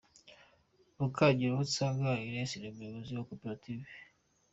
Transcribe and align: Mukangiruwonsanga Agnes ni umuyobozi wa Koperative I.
Mukangiruwonsanga 0.97 2.05
Agnes 2.15 2.51
ni 2.57 2.67
umuyobozi 2.71 3.11
wa 3.17 3.25
Koperative 3.29 3.87
I. 3.99 3.99